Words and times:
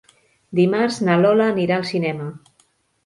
Dimarts 0.59 0.97
na 1.09 1.17
Lola 1.25 1.49
anirà 1.57 1.77
al 1.77 1.87
cinema. 1.91 2.31